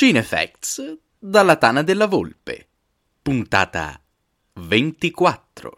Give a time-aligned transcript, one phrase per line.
[0.00, 2.68] Cinefacts dalla Tana della Volpe,
[3.20, 4.00] puntata
[4.52, 5.74] 24.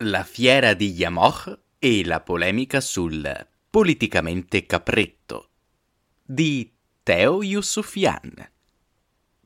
[0.00, 5.48] La fiera di Yamoch e la polemica sul politicamente capretto
[6.22, 6.70] di
[7.02, 8.50] Teo Yusufian.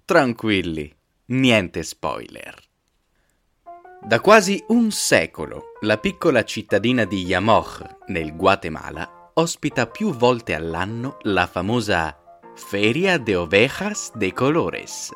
[0.05, 0.93] Tranquilli,
[1.27, 2.61] niente spoiler.
[4.03, 11.19] Da quasi un secolo la piccola cittadina di Yamoch, nel Guatemala, ospita più volte all'anno
[11.23, 12.23] la famosa
[12.59, 15.15] Feria de Ovejas de Colores.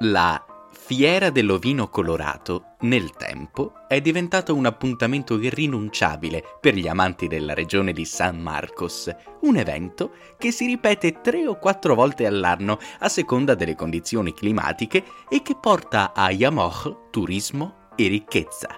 [0.00, 7.54] La Fiera dell'Ovino Colorato, nel tempo, è diventato un appuntamento irrinunciabile per gli amanti della
[7.54, 9.10] regione di San Marcos,
[9.42, 15.04] un evento che si ripete tre o quattro volte all'anno a seconda delle condizioni climatiche
[15.30, 18.68] e che porta a Yamoch turismo e ricchezza.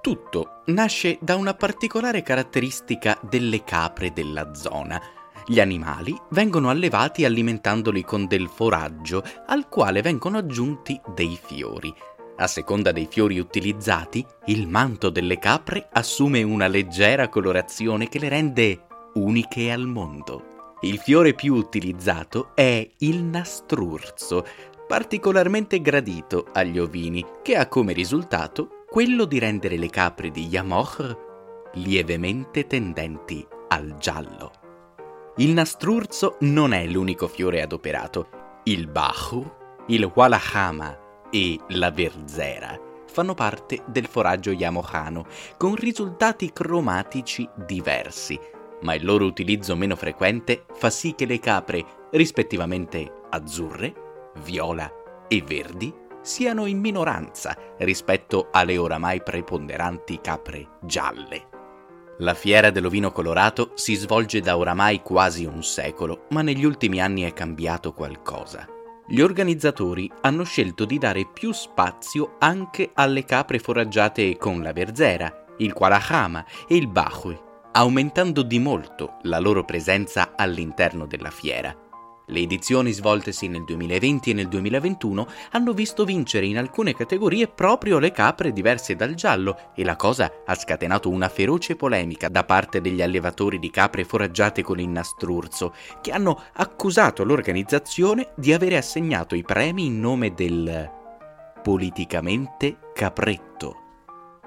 [0.00, 5.00] Tutto nasce da una particolare caratteristica delle capre della zona,
[5.50, 11.92] gli animali vengono allevati alimentandoli con del foraggio al quale vengono aggiunti dei fiori.
[12.36, 18.28] A seconda dei fiori utilizzati, il manto delle capre assume una leggera colorazione che le
[18.28, 20.76] rende uniche al mondo.
[20.82, 24.44] Il fiore più utilizzato è il nastrurzo,
[24.86, 31.16] particolarmente gradito agli ovini, che ha come risultato quello di rendere le capre di Yamoch
[31.74, 34.67] lievemente tendenti al giallo.
[35.40, 38.60] Il nastrurzo non è l'unico fiore adoperato.
[38.64, 39.48] Il bahu,
[39.86, 48.36] il walahama e la verzera fanno parte del foraggio yamohano, con risultati cromatici diversi,
[48.80, 54.92] ma il loro utilizzo meno frequente fa sì che le capre, rispettivamente azzurre, viola
[55.28, 61.57] e verdi, siano in minoranza rispetto alle oramai preponderanti capre gialle.
[62.20, 67.22] La fiera dell'ovino colorato si svolge da oramai quasi un secolo, ma negli ultimi anni
[67.22, 68.66] è cambiato qualcosa.
[69.06, 75.44] Gli organizzatori hanno scelto di dare più spazio anche alle capre foraggiate con la verzera,
[75.58, 77.38] il qualahama e il bahui,
[77.72, 81.87] aumentando di molto la loro presenza all'interno della fiera.
[82.30, 87.98] Le edizioni svoltesi nel 2020 e nel 2021 hanno visto vincere in alcune categorie proprio
[87.98, 92.82] le capre diverse dal giallo e la cosa ha scatenato una feroce polemica da parte
[92.82, 95.72] degli allevatori di capre foraggiate con il nastrurzo,
[96.02, 100.90] che hanno accusato l'organizzazione di avere assegnato i premi in nome del
[101.62, 103.87] politicamente capretto.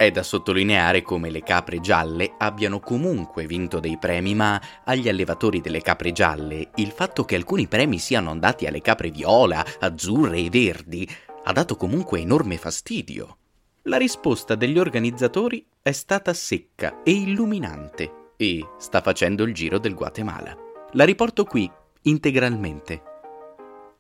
[0.01, 5.61] È da sottolineare come le capre gialle abbiano comunque vinto dei premi, ma agli allevatori
[5.61, 10.49] delle capre gialle il fatto che alcuni premi siano andati alle capre viola, azzurre e
[10.49, 11.07] verdi
[11.43, 13.37] ha dato comunque enorme fastidio.
[13.83, 19.93] La risposta degli organizzatori è stata secca e illuminante e sta facendo il giro del
[19.93, 20.57] Guatemala.
[20.93, 23.03] La riporto qui integralmente.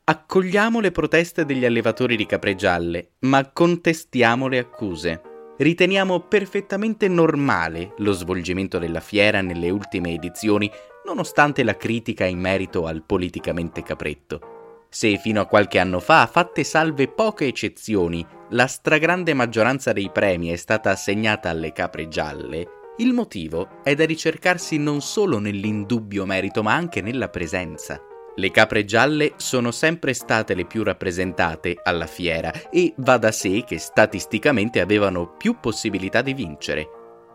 [0.05, 5.21] Accogliamo le proteste degli allevatori di capre gialle, ma contestiamo le accuse
[5.61, 10.69] riteniamo perfettamente normale lo svolgimento della fiera nelle ultime edizioni,
[11.05, 14.85] nonostante la critica in merito al politicamente capretto.
[14.89, 20.49] Se fino a qualche anno fa, fatte salve poche eccezioni, la stragrande maggioranza dei premi
[20.49, 22.67] è stata assegnata alle capre gialle,
[22.97, 28.01] il motivo è da ricercarsi non solo nell'indubbio merito ma anche nella presenza.
[28.35, 33.63] Le capre gialle sono sempre state le più rappresentate alla fiera e va da sé
[33.65, 36.87] che statisticamente avevano più possibilità di vincere.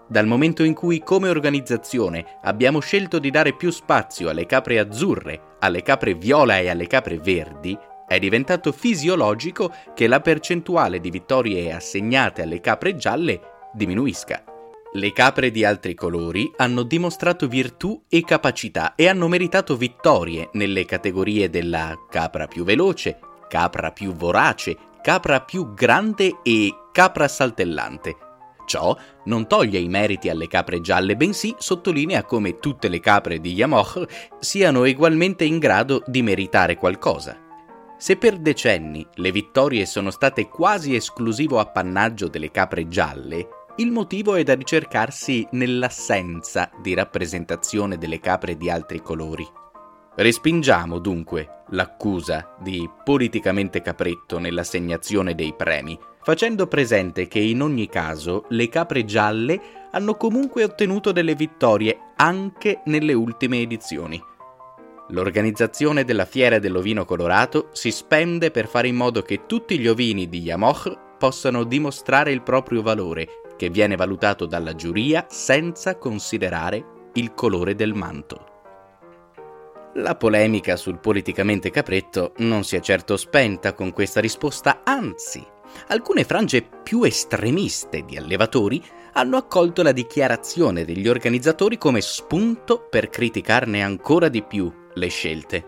[0.09, 5.57] Dal momento in cui come organizzazione abbiamo scelto di dare più spazio alle capre azzurre,
[5.59, 7.77] alle capre viola e alle capre verdi,
[8.07, 13.41] è diventato fisiologico che la percentuale di vittorie assegnate alle capre gialle
[13.75, 14.56] diminuisca.
[14.93, 20.85] Le capre di altri colori hanno dimostrato virtù e capacità e hanno meritato vittorie nelle
[20.85, 28.17] categorie della capra più veloce, capra più vorace, capra più grande e capra saltellante.
[28.67, 33.53] Ciò non toglie i meriti alle capre gialle, bensì sottolinea come tutte le capre di
[33.53, 34.05] Yamoch
[34.41, 37.39] siano egualmente in grado di meritare qualcosa.
[37.99, 44.37] Se per decenni le vittorie sono state quasi esclusivo appannaggio delle capre gialle, il motivo
[44.37, 49.47] è da ricercarsi nell'assenza di rappresentazione delle capre di altri colori.
[50.15, 58.47] Respingiamo dunque l'accusa di politicamente capretto nell'assegnazione dei premi, facendo presente che in ogni caso
[58.49, 64.19] le capre gialle hanno comunque ottenuto delle vittorie anche nelle ultime edizioni.
[65.11, 70.31] L'organizzazione della Fiera dell'Ovino Colorato si spende per fare in modo che tutti gli ovini
[70.31, 77.33] di Yamoch possano dimostrare il proprio valore che viene valutato dalla giuria senza considerare il
[77.35, 78.55] colore del manto.
[79.95, 85.43] La polemica sul politicamente capretto non si è certo spenta con questa risposta, anzi,
[85.89, 93.09] alcune frange più estremiste di allevatori hanno accolto la dichiarazione degli organizzatori come spunto per
[93.09, 95.67] criticarne ancora di più le scelte.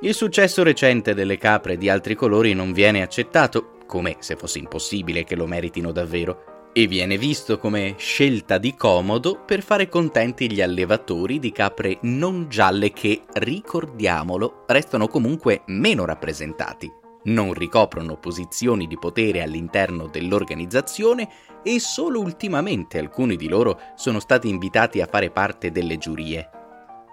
[0.00, 5.22] Il successo recente delle capre di altri colori non viene accettato, come se fosse impossibile
[5.22, 10.60] che lo meritino davvero, e viene visto come scelta di comodo per fare contenti gli
[10.60, 16.88] allevatori di capre non gialle che, ricordiamolo, restano comunque meno rappresentati
[17.24, 21.28] non ricoprono posizioni di potere all'interno dell'organizzazione
[21.64, 26.48] e solo ultimamente alcuni di loro sono stati invitati a fare parte delle giurie.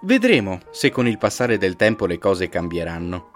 [0.03, 3.34] Vedremo se con il passare del tempo le cose cambieranno.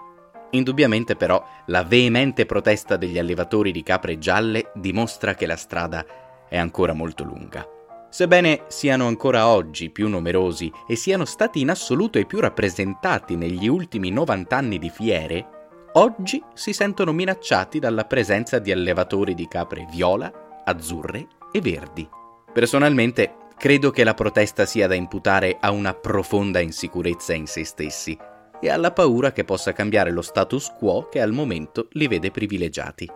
[0.50, 6.04] Indubbiamente però la veemente protesta degli allevatori di capre gialle dimostra che la strada
[6.48, 7.66] è ancora molto lunga.
[8.10, 13.68] Sebbene siano ancora oggi più numerosi e siano stati in assoluto i più rappresentati negli
[13.68, 15.46] ultimi 90 anni di fiere,
[15.92, 22.08] oggi si sentono minacciati dalla presenza di allevatori di capre viola, azzurre e verdi.
[22.52, 28.18] Personalmente credo che la protesta sia da imputare a una profonda insicurezza in se stessi
[28.60, 33.08] e alla paura che possa cambiare lo status quo che al momento li vede privilegiati.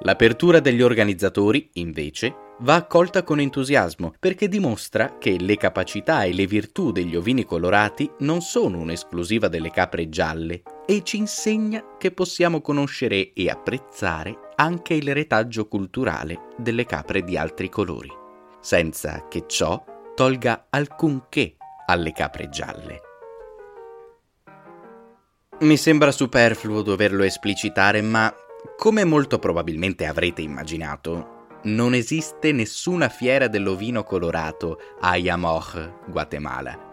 [0.00, 6.46] L'apertura degli organizzatori, invece, va accolta con entusiasmo perché dimostra che le capacità e le
[6.46, 12.60] virtù degli ovini colorati non sono un'esclusiva delle capre gialle e ci insegna che possiamo
[12.60, 18.10] conoscere e apprezzare anche il retaggio culturale delle capre di altri colori,
[18.60, 19.82] senza che ciò
[20.14, 21.56] tolga alcunché
[21.86, 23.00] alle capre gialle.
[25.60, 28.34] Mi sembra superfluo doverlo esplicitare, ma
[28.76, 36.92] come molto probabilmente avrete immaginato, non esiste nessuna fiera dell'ovino colorato a Yamoj, Guatemala.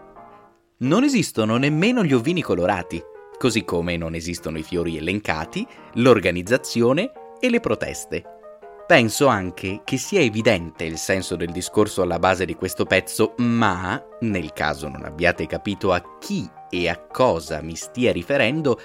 [0.78, 3.02] Non esistono nemmeno gli ovini colorati,
[3.36, 7.10] così come non esistono i fiori elencati, l'organizzazione
[7.40, 8.31] e le proteste.
[8.92, 13.98] Penso anche che sia evidente il senso del discorso alla base di questo pezzo, ma,
[14.20, 18.78] nel caso non abbiate capito a chi e a cosa mi stia riferendo,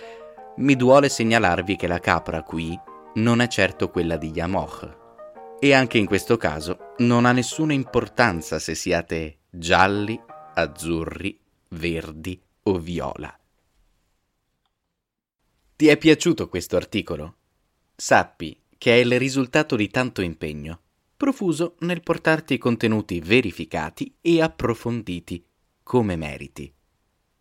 [0.60, 2.80] mi duole segnalarvi che la capra qui
[3.16, 5.58] non è certo quella di Yamoj.
[5.60, 10.18] E anche in questo caso non ha nessuna importanza se siate gialli,
[10.54, 11.38] azzurri,
[11.72, 13.38] verdi o viola.
[15.76, 17.36] Ti è piaciuto questo articolo?
[17.94, 20.82] Sappi che è il risultato di tanto impegno,
[21.16, 25.44] profuso nel portarti contenuti verificati e approfonditi,
[25.84, 26.72] come meriti.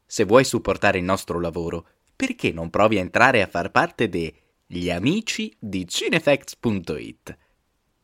[0.07, 4.91] Se vuoi supportare il nostro lavoro, perché non provi a entrare a far parte degli
[4.91, 7.37] amici di cinefacts.it?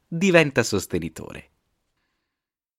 [0.07, 1.52] diventa sostenitore.